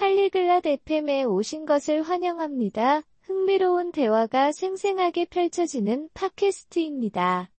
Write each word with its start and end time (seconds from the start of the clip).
팔리글랏 0.00 0.64
FM에 0.64 1.24
오신 1.24 1.66
것을 1.66 2.00
환영합니다. 2.00 3.02
흥미로운 3.20 3.92
대화가 3.92 4.50
생생하게 4.50 5.26
펼쳐지는 5.26 6.08
팟캐스트입니다. 6.14 7.50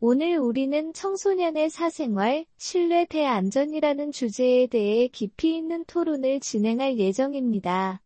오늘 0.00 0.36
우리는 0.36 0.92
청소년의 0.92 1.70
사생활, 1.70 2.44
신뢰 2.58 3.06
대안전이라는 3.06 4.12
주제에 4.12 4.66
대해 4.66 5.08
깊이 5.08 5.56
있는 5.56 5.86
토론을 5.86 6.40
진행할 6.40 6.98
예정입니다. 6.98 8.02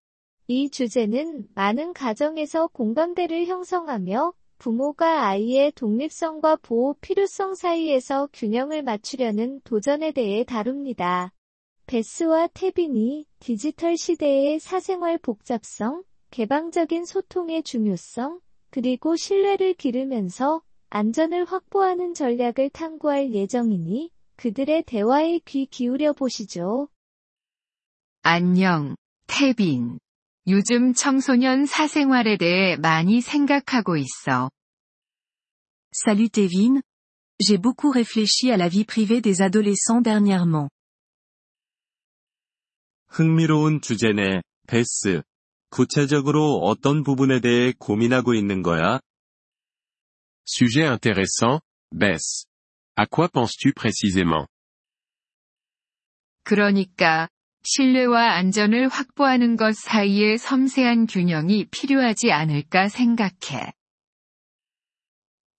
이 0.46 0.70
주제는 0.70 1.48
많은 1.57 1.93
가정에서 1.93 2.68
공감대를 2.68 3.46
형성하며 3.46 4.32
부모가 4.59 5.27
아이의 5.27 5.72
독립성과 5.72 6.59
보호 6.62 6.95
필요성 7.00 7.57
사이에서 7.57 8.29
균형을 8.32 8.84
맞추려는 8.84 9.62
도전에 9.64 10.12
대해 10.12 10.45
다룹니다. 10.45 11.32
베스와 11.91 12.46
태빈이 12.54 13.27
디지털 13.41 13.96
시대의 13.96 14.61
사생활 14.61 15.18
복잡성, 15.18 16.05
개방적인 16.30 17.05
소통의 17.05 17.65
중요성, 17.65 18.38
그리고 18.70 19.16
신뢰를 19.16 19.74
기르면서 19.74 20.62
안전을 20.91 21.46
확보하는 21.46 22.15
전략을 22.15 22.70
탐구할 22.70 23.34
예정이니 23.34 24.12
그들의 24.37 24.84
대화에 24.84 25.41
귀 25.45 25.66
기울여 25.66 26.12
보시죠. 26.12 26.87
안녕, 28.23 28.95
태빈. 29.27 29.98
요즘 30.46 30.95
청소년 30.95 31.66
사생활에 31.66 32.37
대해 32.37 32.77
많이 32.77 33.20
생각하고 33.20 33.96
있어. 33.96 34.48
Salut 35.93 36.30
Tevin. 36.30 36.82
J'ai 37.41 37.60
beaucoup 37.60 37.91
réfléchi 37.91 38.52
à 38.52 38.57
la 38.57 38.68
vie 38.68 38.84
privée 38.84 39.20
des 39.20 39.43
adolescents 39.43 40.04
dernièrement. 40.04 40.68
흥미로운 43.10 43.80
주제네, 43.80 44.41
베스. 44.69 45.23
구체적으로 45.68 46.59
어떤 46.62 47.02
부분에 47.02 47.41
대해 47.41 47.73
고민하고 47.76 48.35
있는 48.35 48.62
거야? 48.62 49.01
Sujet 50.46 50.87
intéressant, 50.88 51.60
Bess. 51.93 52.46
À 52.96 53.07
quoi 53.07 53.29
penses-tu 53.29 53.73
précisément 53.74 54.46
그러니까, 56.45 57.29
신뢰와 57.65 58.35
안전을 58.37 58.88
확보하는 58.88 59.57
것 59.57 59.76
사이의 59.76 60.38
섬세한 60.38 61.07
균형이 61.07 61.66
필요하지 61.66 62.30
않을까 62.32 62.88
생각해. 62.88 63.73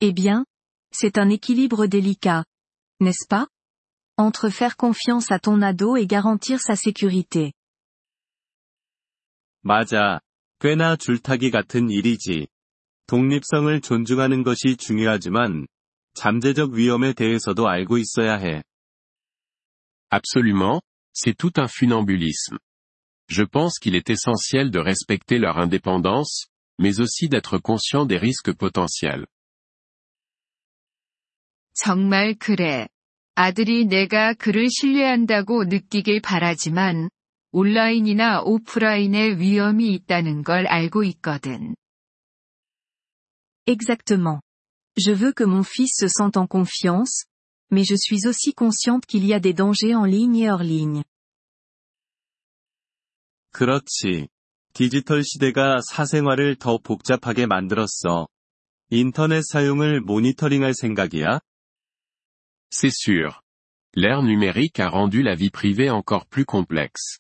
Eh 0.02 0.14
bien, 0.14 0.46
c'est 0.92 1.18
un 1.20 1.30
équilibre 1.30 1.88
délicat. 1.88 2.44
N'est-ce 3.00 3.28
pas 3.28 3.48
Entre 4.19 4.49
faire 4.49 4.77
confiance 4.77 5.31
à 5.31 5.39
ton 5.39 5.61
ado 5.63 5.97
et 5.97 6.07
garantir 6.07 6.59
sa 6.61 6.75
sécurité. 6.75 7.53
맞아. 9.63 10.21
꽤나 10.61 10.97
줄타기 10.97 11.51
같은 11.51 11.91
일이지. 11.91 12.47
독립성을 13.07 13.81
존중하는 13.83 14.43
것이 14.43 14.77
중요하지만, 14.77 15.67
잠재적 16.15 16.73
위험에 16.73 17.13
대해서도 17.13 17.69
알고 17.69 17.99
있어야 17.99 18.37
해. 18.39 18.63
Absolument, 20.11 20.81
c'est 21.13 21.37
tout 21.37 21.59
un 21.59 21.69
funambulisme. 21.69 22.59
Je 23.29 23.43
pense 23.43 23.79
qu'il 23.79 23.97
est 23.97 24.09
essentiel 24.09 24.71
de 24.71 24.79
respecter 24.79 25.39
leur 25.39 25.59
indépendance, 25.59 26.47
mais 26.79 27.01
aussi 27.01 27.29
d'être 27.29 27.59
conscient 27.59 28.07
des 28.07 28.19
risques 28.19 28.55
potentiels. 28.57 29.27
정말 31.75 32.37
그래. 32.39 32.89
아들이 33.36 33.86
내가 33.86 34.34
그를 34.34 34.68
신뢰한다고 34.70 35.66
느끼길 35.66 36.22
바라지만, 36.22 37.10
온라인이나 37.52 38.42
오프라인의 38.44 39.40
위험이 39.40 39.94
있다는 39.94 40.44
걸 40.44 40.68
알고 40.68 41.04
있거든. 41.04 41.76
Exactement. 43.66 44.42
Je 44.98 45.12
veux 45.14 45.34
que 45.34 45.44
mon 45.44 45.64
fils 45.64 45.92
se 45.94 46.08
sente 46.08 46.38
en 46.38 46.48
confiance, 46.48 47.26
mais 47.72 47.84
je 47.88 47.96
suis 47.96 48.28
aussi 48.28 48.54
consciente 48.54 49.06
qu'il 49.06 49.26
y 49.26 49.34
a 49.34 49.40
des 49.40 49.54
dangers 49.54 49.96
en 49.96 50.06
ligne 50.06 50.38
et 50.38 50.50
hors 50.50 50.64
ligne. 50.64 51.04
그렇지. 53.52 54.28
디지털 54.74 55.24
시대가 55.24 55.80
사생활을 55.82 56.56
더 56.56 56.78
복잡하게 56.78 57.46
만들었어. 57.46 58.28
인터넷 58.90 59.42
사용을 59.44 60.02
모니터링할 60.02 60.74
생각이야? 60.74 61.40
C'est 62.71 62.93
sûr. 62.93 63.43
L'ère 63.95 64.23
numérique 64.23 64.81
a 64.81 64.89
rendu 64.89 65.23
la 65.23 65.35
vie 65.35 65.51
privée 65.51 65.91
encore 65.91 66.27
plus 66.27 66.45
complexe. 66.45 67.19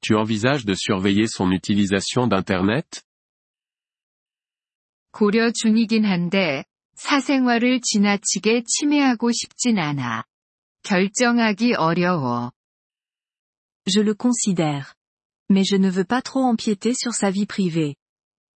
Tu 0.00 0.14
envisages 0.14 0.64
de 0.64 0.74
surveiller 0.74 1.26
son 1.26 1.50
utilisation 1.50 2.26
d'Internet 2.26 3.02
고려 5.14 5.52
중이긴 5.52 6.04
한데, 6.04 6.64
사생활을 6.96 7.80
지나치게 7.80 8.64
침해하고 8.66 9.30
싶진 9.30 9.78
않아. 9.78 10.24
결정하기 10.82 11.74
어려워. 11.74 12.50
Je 13.86 14.00
le 14.00 14.14
considère. 14.14 14.94
Mais 15.48 15.64
je 15.64 15.76
ne 15.76 15.88
veux 15.88 16.04
pas 16.04 16.20
trop 16.20 16.42
empiéter 16.42 16.94
sur 16.94 17.14
sa 17.14 17.30
vie 17.30 17.46
privée. 17.46 17.94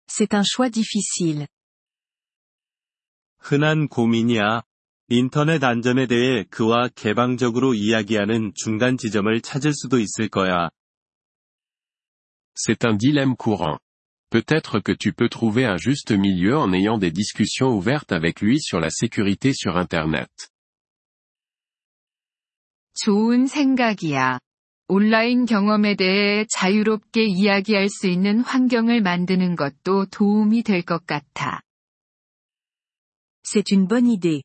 C'est 0.07 0.33
un 0.33 0.43
choix 0.43 0.69
difficile. 0.71 1.47
흔한 3.39 3.87
고민이야. 3.87 4.63
인터넷 5.08 5.62
안전에 5.62 6.06
대해 6.06 6.44
그와 6.50 6.88
개방적으로 6.94 7.74
이야기하는 7.74 8.52
중간 8.54 8.96
지점을 8.96 9.40
찾을 9.40 9.72
수도 9.74 9.98
있을 9.98 10.28
거야. 10.28 10.70
C'est 12.54 12.84
un 12.86 12.96
dilemme 12.98 13.34
courant. 13.36 13.78
Peut-être 14.30 14.80
que 14.80 14.92
tu 14.92 15.12
peux 15.12 15.28
trouver 15.28 15.66
un 15.66 15.76
juste 15.76 16.12
milieu 16.12 16.56
en 16.56 16.72
ayant 16.72 16.98
des 16.98 17.12
discussions 17.12 17.68
ouvertes 17.76 18.12
avec 18.12 18.40
lui 18.40 18.58
sur 18.60 18.80
la 18.80 18.88
sécurité 18.90 19.52
sur 19.52 19.76
Internet. 19.76 20.30
좋은 22.94 23.46
생각이야. 23.46 24.38
온라인 24.88 25.46
경험에 25.46 25.96
대해 25.96 26.46
자유롭게 26.50 27.24
이야기할 27.24 27.88
수 27.88 28.06
있는 28.06 28.40
환경을 28.40 29.00
만드는 29.00 29.56
것도 29.56 30.06
도움이 30.06 30.62
될 30.62 30.82
것 30.82 31.06
같아. 31.06 31.60
C'est 33.44 33.72
une 33.72 33.88
bonne 33.88 34.10
idée. 34.10 34.42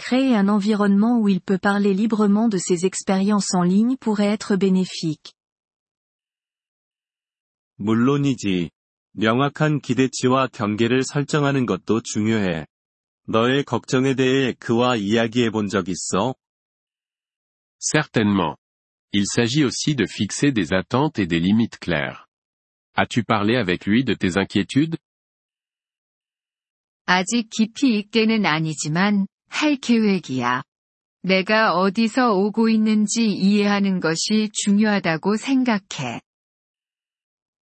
Créer 0.00 0.36
un 0.36 0.48
environnement 0.48 1.18
où 1.18 1.28
il 1.28 1.40
peut 1.40 1.58
parler 1.58 1.94
librement 1.94 2.48
de 2.48 2.58
ses 2.58 2.84
expériences 2.84 3.54
en 3.54 3.62
ligne 3.62 3.96
pourrait 3.96 4.32
être 4.32 4.56
bénéfique. 4.56 5.32
물론이지. 7.78 8.70
명확한 9.12 9.80
기대치와 9.80 10.48
경계를 10.48 11.02
설정하는 11.02 11.66
것도 11.66 12.02
중요해. 12.02 12.66
너의 13.28 13.64
걱정에 13.64 14.14
대해 14.14 14.52
그와 14.52 14.96
이야기해 14.96 15.50
본 15.50 15.68
적 15.68 15.88
있어? 15.88 16.34
Certainement. 17.80 18.56
Il 19.12 19.24
s'agit 19.26 19.64
aussi 19.64 19.94
de 19.94 20.06
fixer 20.06 20.52
des 20.52 20.72
attentes 20.72 21.18
et 21.18 21.26
des 21.26 21.40
limites 21.40 21.78
claires. 21.78 22.26
As-tu 22.94 23.24
parlé 23.24 23.56
avec 23.56 23.86
lui 23.86 24.04
de 24.04 24.14
tes 24.14 24.38
inquiétudes 24.38 24.96
아직 27.06 27.48
깊이 27.50 27.98
있게는 27.98 28.44
아니지만, 28.46 29.26
할 29.51 29.75
계획이야. 29.75 30.63
내가 31.23 31.75
어디서 31.75 32.33
오고 32.33 32.69
있는지 32.69 33.27
이해하는 33.27 33.99
것이 33.99 34.49
중요하다고 34.53 35.37
생각해. 35.37 36.21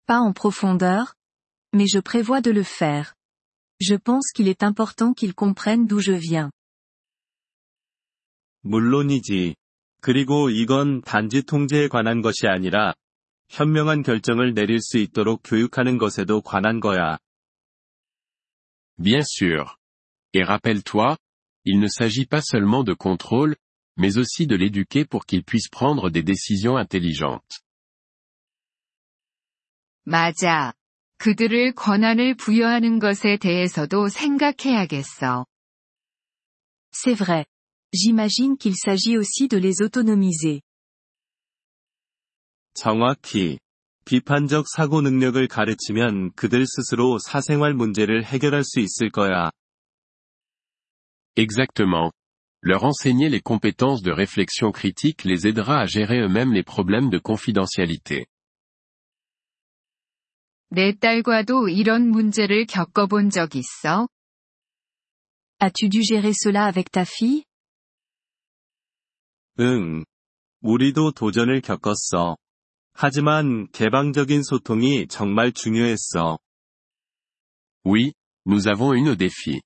Pas 0.08 0.22
en 0.24 0.34
profondeur, 0.34 1.14
mais 1.74 1.92
je 1.92 2.00
prévois 2.00 2.42
de 2.42 2.52
le 2.52 2.64
faire. 2.64 3.14
Je 3.82 3.96
pense 3.96 4.32
qu'il 4.34 4.48
est 4.48 4.64
important 4.64 5.14
qu'il 5.14 5.34
comprenne 5.34 5.88
d'où 5.88 6.00
je 6.00 6.14
viens. 6.14 6.52
물론이지. 8.62 9.56
그리고 10.02 10.50
이건 10.50 11.02
단지 11.02 11.42
통제에 11.44 11.88
관한 11.90 12.22
것이 12.22 12.48
아니라, 12.48 12.94
현명한 13.50 14.04
결정을 14.04 14.54
내릴 14.54 14.80
수 14.80 14.98
있도록 14.98 15.42
교육하는 15.44 15.98
것에도 15.98 16.42
관한 16.42 16.80
거야. 16.80 17.18
Bien 18.98 19.24
sûr. 19.24 19.66
Et 20.34 20.46
rappelle-toi, 20.46 21.18
il 21.69 21.81
ne 21.81 21.89
s'agit 21.89 22.27
pas 22.27 22.43
seulement 22.43 22.85
de 22.85 22.95
contrôle, 22.95 23.57
mais 23.97 24.19
aussi 24.19 24.47
de 24.47 24.57
l'éduquer 24.57 25.05
pour 25.05 25.25
qu'il 25.27 25.45
puisse 25.45 25.69
prendre 25.69 26.11
des 26.11 26.23
décisions 26.23 26.77
intelligentes. 26.77 27.61
맞아. 30.07 30.75
그들을 31.19 31.73
권한을 31.75 32.35
부여하는 32.35 32.99
것에 32.99 33.39
대해서도 33.39 34.09
생각해야겠어. 34.09 35.47
C'est 36.93 37.15
vrai. 37.15 37.47
J'imagine 37.93 38.57
qu'il 38.59 38.75
s'agit 38.77 39.17
aussi 39.17 39.49
de 39.49 39.57
les 39.57 39.81
autonomiser. 39.83 40.61
정확히. 42.75 43.59
비판적 44.05 44.67
사고 44.69 45.01
능력을 45.01 45.47
가르치면 45.49 46.33
그들 46.33 46.67
스스로 46.67 47.19
사생활 47.19 47.73
문제를 47.73 48.25
해결할 48.25 48.63
수 48.65 48.81
있을 48.81 49.11
거야. 49.11 49.51
Exactement. 51.39 52.13
Leur 52.63 52.85
enseigner 52.85 53.29
les 53.29 53.41
compétences 53.41 54.03
de 54.03 54.11
réflexion 54.11 54.73
critique 54.73 55.25
les 55.25 55.47
aidera 55.47 55.81
à 55.81 55.87
gérer 55.87 56.21
eux-mêmes 56.21 56.53
les 56.53 56.63
problèmes 56.63 57.11
de 57.11 57.19
confidentialité. 57.19 58.27
내 60.71 60.93
딸과도 60.99 61.69
이런 61.69 62.09
문제를 62.09 62.67
겪어본 62.67 63.31
적 63.31 63.55
있어? 63.55 64.09
As-tu 65.61 65.89
dû 65.89 66.03
gérer 66.03 66.33
cela 66.33 66.67
avec 66.67 66.91
ta 66.91 67.05
fille 67.05 67.45
응. 69.61 70.05
우리도 70.63 71.13
도전을 71.13 71.61
겪었어. 71.61 72.37
하지만 72.93 73.69
개방적인 73.73 74.43
소통이 74.43 75.07
정말 75.09 75.53
중요했어. 75.53 76.39
Oui, 77.85 78.15
nous 78.47 78.67
avons 78.67 78.95
eu 78.95 79.03
nos 79.03 79.17
défis. 79.17 79.61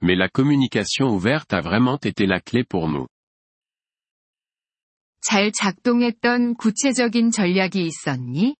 Mais 0.00 0.16
la 0.16 0.28
communication 0.28 1.08
ouverte 1.08 1.52
a 1.52 1.60
vraiment 1.60 1.98
été 2.02 2.26
la 2.26 2.40
clé 2.40 2.64
pour 2.64 2.88
nous. 2.88 3.06
잘 5.20 5.50
작동했던 5.52 6.54
구체적인 6.56 7.30
전략이 7.30 7.86
있었니? 7.86 8.56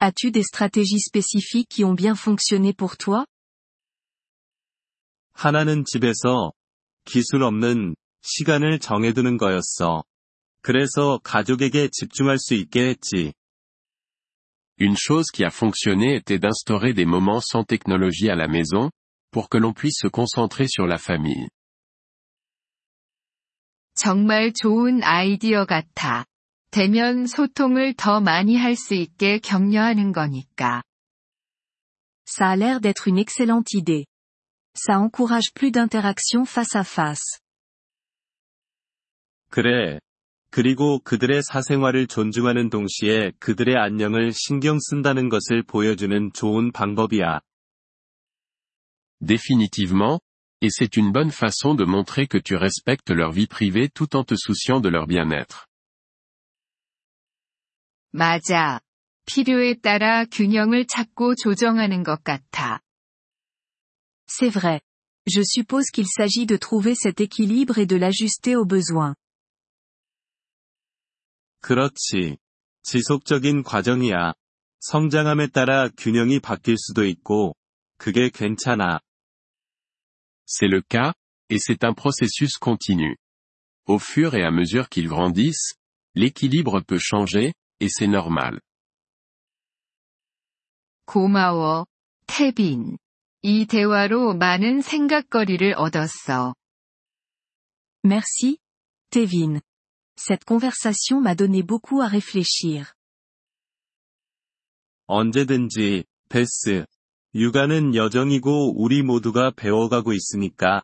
As-tu 0.00 0.32
des 0.32 0.42
stratégies 0.42 0.98
spécifiques 0.98 1.68
qui 1.68 1.84
ont 1.84 1.94
bien 1.94 2.16
fonctionné 2.16 2.72
pour 2.72 2.96
toi 2.96 3.24
하나는 5.32 5.84
집에서 5.84 6.52
기술 7.04 7.44
없는 7.44 7.94
시간을 8.22 8.80
정해두는 8.80 9.36
거였어. 9.36 10.04
그래서 10.60 11.18
가족에게 11.22 11.88
집중할 11.92 12.38
수 12.38 12.54
있게 12.54 12.88
했지. 12.88 13.32
Une 14.80 14.96
chose 14.96 15.30
qui 15.32 15.44
a 15.44 15.50
fonctionné 15.50 16.16
était 16.16 16.38
d'instaurer 16.38 16.92
des 16.94 17.06
moments 17.06 17.40
sans 17.40 17.64
technologie 17.64 18.30
à 18.30 18.34
la 18.34 18.48
maison, 18.48 18.90
pour 19.37 19.49
que 19.49 19.59
l'on 19.59 19.71
puisse 19.71 19.99
se 19.99 20.07
concentrer 20.07 20.67
sur 20.67 20.87
la 20.87 20.97
famille. 20.97 21.47
정말 23.93 24.51
좋은 24.51 25.03
아이디어 25.03 25.65
같아. 25.65 26.25
대면 26.71 27.27
소통을 27.27 27.93
더 27.93 28.19
많이 28.19 28.57
할 28.57 28.75
수 28.75 28.95
있게 28.95 29.37
격려하는 29.37 30.11
거니까. 30.11 30.81
Ça 32.25 32.49
a 32.49 32.55
l'air 32.55 32.81
d'être 32.81 33.07
une 33.07 33.19
excellente 33.19 33.75
idée. 33.75 34.05
Ça 34.73 34.97
encourage 34.97 35.53
plus 35.53 35.71
d'interactions 35.71 36.49
face 36.49 36.75
à 36.75 36.81
face. 36.81 37.37
그래. 39.51 39.99
그리고 40.49 40.97
그들의 41.03 41.43
사생활을 41.43 42.07
존중하는 42.07 42.71
동시에 42.71 43.33
그들의 43.37 43.75
안녕을 43.75 44.31
신경 44.33 44.79
쓴다는 44.79 45.29
것을 45.29 45.61
보여주는 45.61 46.31
좋은 46.33 46.71
방법이야. 46.71 47.41
Définitivement, 49.20 50.20
et 50.60 50.70
c'est 50.70 50.96
une 50.96 51.12
bonne 51.12 51.30
façon 51.30 51.74
de 51.74 51.84
montrer 51.84 52.26
que 52.26 52.38
tu 52.38 52.56
respectes 52.56 53.10
leur 53.10 53.32
vie 53.32 53.46
privée 53.46 53.88
tout 53.88 54.16
en 54.16 54.24
te 54.24 54.34
souciant 54.36 54.80
de 54.80 54.88
leur 54.88 55.06
bien-être. 55.06 55.66
맞아. 58.12 58.80
필요에 59.24 59.80
따라 59.80 60.24
균형을 60.26 60.86
찾고 60.86 61.34
조정하는 61.36 62.02
것 62.02 62.22
같아. 62.22 62.80
C'est 64.26 64.50
vrai. 64.50 64.80
Je 65.26 65.42
suppose 65.42 65.90
qu'il 65.90 66.06
s'agit 66.06 66.46
de 66.46 66.56
trouver 66.56 66.94
cet 66.94 67.20
équilibre 67.20 67.78
et 67.78 67.86
de 67.86 67.96
l'ajuster 67.96 68.56
aux 68.56 68.66
besoins. 68.66 69.14
그렇지. 71.60 72.38
지속적인 72.82 73.62
과정이야. 73.62 74.34
성장함에 74.80 75.46
따라 75.48 75.88
균형이 75.96 76.40
바뀔 76.40 76.76
수도 76.76 77.04
있고, 77.04 77.54
그게 77.98 78.30
괜찮아. 78.30 78.98
C'est 80.46 80.68
le 80.68 80.82
cas, 80.82 81.14
et 81.48 81.58
c'est 81.58 81.84
un 81.84 81.94
processus 81.94 82.56
continu. 82.58 83.16
Au 83.86 83.98
fur 83.98 84.34
et 84.34 84.42
à 84.42 84.50
mesure 84.50 84.88
qu'ils 84.88 85.08
grandissent, 85.08 85.74
l'équilibre 86.14 86.80
peut 86.80 86.98
changer, 87.00 87.54
et 87.80 87.88
c'est 87.88 88.06
normal. 88.06 88.60
고마워, 91.06 91.86
태빈. 92.26 92.96
이 93.42 93.66
대화로 93.66 94.34
많은 94.34 94.80
생각거리를 94.80 95.74
얻었어. 95.76 96.54
Merci, 98.04 98.58
Tevin. 99.10 99.60
Cette 100.16 100.44
conversation 100.44 101.20
m'a 101.20 101.34
donné 101.34 101.62
beaucoup 101.62 102.00
à 102.00 102.06
réfléchir. 102.06 102.94
언제든지, 105.06 106.04
베스. 106.28 106.86
육아는 107.37 107.93
여정이고 107.93 108.81
우리 108.81 109.03
모두가 109.03 109.51
배워가고 109.51 110.11
있으니까. 110.11 110.81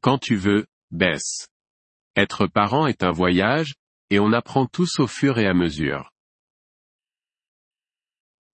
Quand 0.00 0.20
tu 0.20 0.36
veux, 0.36 0.66
Bess. 0.92 1.48
Être 2.16 2.46
parent 2.46 2.86
est 2.86 3.02
un 3.02 3.10
voyage, 3.10 3.74
et 4.10 4.20
on 4.20 4.32
apprend 4.32 4.66
tous 4.70 5.00
au 5.00 5.08
fur 5.08 5.38
et 5.38 5.46
à 5.46 5.52
mesure. 5.52 6.08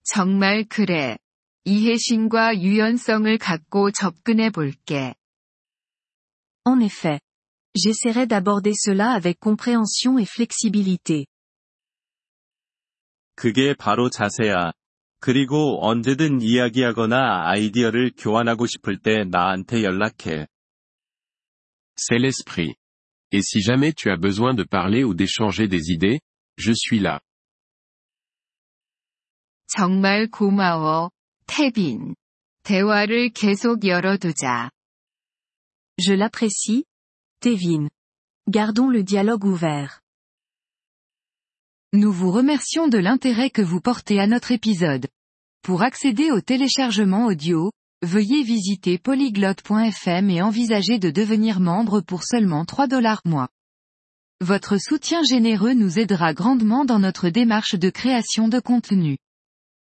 정말 0.03 0.65
그래. 0.65 1.19
이해심과 1.65 2.61
유연성을 2.61 3.37
갖고 3.37 3.91
접근해 3.91 4.51
볼게. 4.51 5.15
En 6.65 6.81
effet. 6.81 7.21
J'essaierai 7.75 8.27
d'aborder 8.27 8.73
cela 8.73 9.13
avec 9.13 9.39
compréhension 9.41 10.19
et 10.19 10.27
flexibilité. 10.27 11.27
그게 13.35 13.75
바로 13.75 14.09
자세야. 14.09 14.73
그리고 15.20 15.86
언제든 15.86 16.42
이야기하거나 16.42 17.48
아이디어를 17.50 18.12
교환하고 18.18 18.66
싶을 18.66 18.98
때 18.98 19.24
나한테 19.24 19.84
연락해. 19.84 20.48
C'est 21.96 22.20
l'esprit. 22.20 22.76
Et 23.32 23.42
si 23.42 23.62
jamais 23.62 23.94
tu 23.94 24.10
as 24.10 24.18
besoin 24.18 24.54
de 24.56 24.64
parler 24.64 25.04
ou 25.04 25.14
d'échanger 25.14 25.68
des 25.68 25.92
idées, 25.92 26.20
je 26.58 26.74
suis 26.74 27.00
là. 27.00 27.20
정말 29.68 30.28
고마워, 30.30 31.12
태빈. 31.48 32.16
대화를 32.64 33.30
계속 33.30 33.86
열어두자. 33.86 34.70
Je 35.98 36.14
l'apprécie, 36.14 36.84
Tevin. 37.40 37.90
Gardons 38.50 38.90
le 38.90 39.04
dialogue 39.04 39.46
ouvert. 39.46 40.02
Nous 41.97 42.13
vous 42.13 42.31
remercions 42.31 42.89
de 42.89 42.99
l'intérêt 42.99 43.49
que 43.49 43.63
vous 43.63 43.81
portez 43.81 44.21
à 44.21 44.27
notre 44.27 44.53
épisode. 44.53 45.07
Pour 45.63 45.81
accéder 45.81 46.31
au 46.31 46.43
téléchargement 46.43 47.25
audio, 47.25 47.71
veuillez 48.03 48.43
visiter 48.43 48.99
polyglotte.fm 48.99 50.29
et 50.29 50.43
envisager 50.43 50.99
de 50.99 51.09
devenir 51.09 51.59
membre 51.59 52.03
pour 52.03 52.23
seulement 52.23 52.67
3 52.67 52.87
dollars 52.87 53.23
mois. 53.25 53.49
Votre 54.43 54.77
soutien 54.77 55.23
généreux 55.23 55.73
nous 55.73 55.99
aidera 55.99 56.35
grandement 56.35 56.85
dans 56.85 56.99
notre 56.99 57.31
démarche 57.31 57.77
de 57.77 57.89
création 57.89 58.49
de 58.49 58.61
contenu. 58.61 59.17